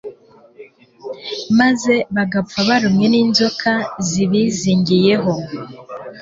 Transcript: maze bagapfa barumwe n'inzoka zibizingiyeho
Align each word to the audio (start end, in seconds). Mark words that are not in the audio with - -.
maze 1.59 1.93
bagapfa 2.15 2.59
barumwe 2.69 3.05
n'inzoka 3.09 3.71
zibizingiyeho 4.07 5.33